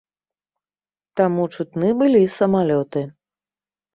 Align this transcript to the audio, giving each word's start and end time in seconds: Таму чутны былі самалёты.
Таму 1.19 1.43
чутны 1.57 1.91
былі 2.01 2.21
самалёты. 2.37 3.01